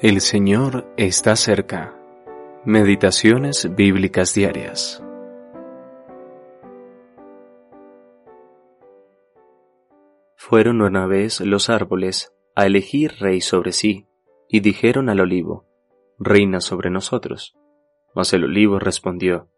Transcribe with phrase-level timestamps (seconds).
[0.00, 1.92] El Señor está cerca.
[2.64, 5.02] Meditaciones bíblicas diarias.
[10.36, 14.06] Fueron una vez los árboles a elegir rey sobre sí,
[14.48, 15.66] y dijeron al olivo,
[16.16, 17.56] Reina sobre nosotros.
[18.14, 19.48] Mas el olivo respondió,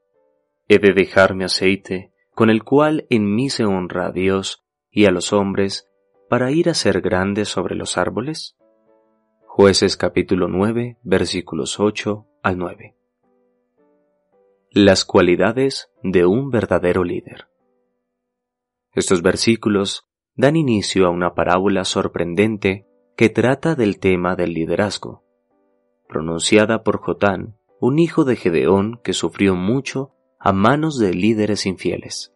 [0.68, 5.04] He de dejar mi aceite, con el cual en mí se honra a Dios y
[5.04, 5.90] a los hombres,
[6.30, 8.56] para ir a ser grande sobre los árboles?
[9.52, 12.94] Jueces capítulo 9 versículos 8 al 9.
[14.70, 17.48] Las cualidades de un verdadero líder.
[18.92, 22.86] Estos versículos dan inicio a una parábola sorprendente
[23.16, 25.24] que trata del tema del liderazgo,
[26.06, 32.32] pronunciada por Jotán, un hijo de Gedeón que sufrió mucho a manos de líderes infieles.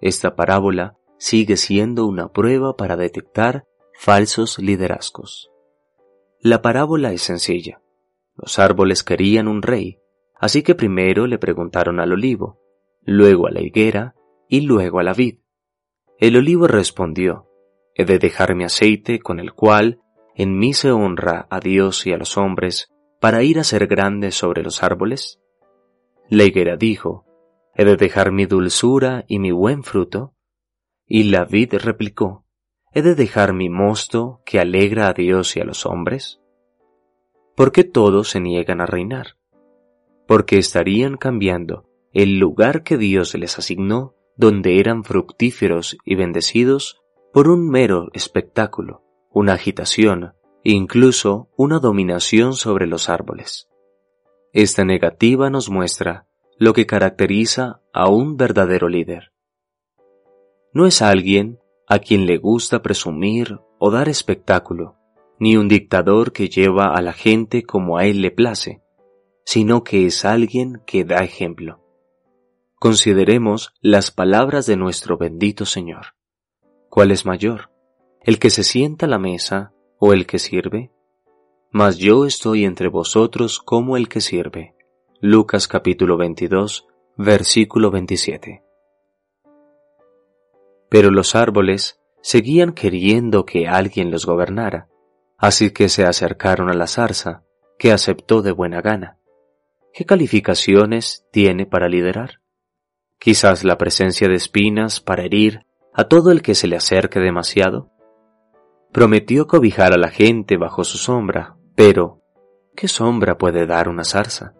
[0.00, 5.53] Esta parábola sigue siendo una prueba para detectar falsos liderazgos.
[6.46, 7.80] La parábola es sencilla.
[8.36, 10.00] Los árboles querían un rey,
[10.38, 12.60] así que primero le preguntaron al olivo,
[13.00, 14.14] luego a la higuera
[14.46, 15.38] y luego a la vid.
[16.18, 17.48] El olivo respondió,
[17.94, 20.02] He de dejar mi aceite con el cual
[20.34, 24.30] en mí se honra a Dios y a los hombres para ir a ser grande
[24.30, 25.40] sobre los árboles.
[26.28, 27.24] La higuera dijo,
[27.74, 30.34] He de dejar mi dulzura y mi buen fruto.
[31.06, 32.43] Y la vid replicó,
[32.96, 36.40] ¿He de dejar mi mosto que alegra a Dios y a los hombres?
[37.56, 39.36] ¿Por qué todos se niegan a reinar?
[40.28, 47.48] Porque estarían cambiando el lugar que Dios les asignó, donde eran fructíferos y bendecidos, por
[47.48, 53.68] un mero espectáculo, una agitación, incluso una dominación sobre los árboles.
[54.52, 56.28] Esta negativa nos muestra
[56.58, 59.32] lo que caracteriza a un verdadero líder.
[60.72, 61.58] No es alguien
[61.94, 64.96] a quien le gusta presumir o dar espectáculo,
[65.38, 68.82] ni un dictador que lleva a la gente como a él le place,
[69.44, 71.80] sino que es alguien que da ejemplo.
[72.80, 76.16] Consideremos las palabras de nuestro bendito Señor.
[76.90, 77.70] ¿Cuál es mayor?
[78.22, 80.90] ¿El que se sienta a la mesa o el que sirve?
[81.70, 84.74] Mas yo estoy entre vosotros como el que sirve.
[85.20, 88.64] Lucas capítulo 22, versículo 27.
[90.94, 94.86] Pero los árboles seguían queriendo que alguien los gobernara,
[95.36, 97.42] así que se acercaron a la zarza,
[97.80, 99.18] que aceptó de buena gana.
[99.92, 102.42] ¿Qué calificaciones tiene para liderar?
[103.18, 107.90] Quizás la presencia de espinas para herir a todo el que se le acerque demasiado.
[108.92, 112.20] Prometió cobijar a la gente bajo su sombra, pero
[112.76, 114.54] ¿qué sombra puede dar una zarza?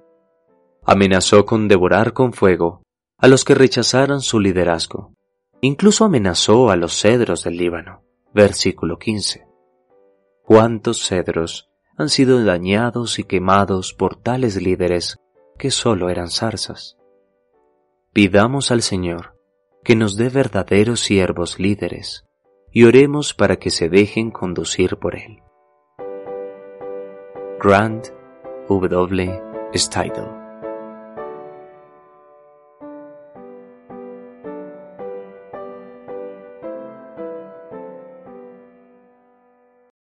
[0.84, 2.82] Amenazó con devorar con fuego
[3.18, 5.14] a los que rechazaran su liderazgo.
[5.64, 8.02] Incluso amenazó a los cedros del Líbano.
[8.34, 9.46] Versículo 15.
[10.42, 15.16] ¿Cuántos cedros han sido dañados y quemados por tales líderes
[15.56, 16.98] que sólo eran zarzas?
[18.12, 19.40] Pidamos al Señor
[19.82, 22.26] que nos dé verdaderos siervos líderes
[22.70, 25.42] y oremos para que se dejen conducir por Él.
[27.58, 28.08] Grant
[28.68, 29.42] W.
[29.74, 30.43] Steidel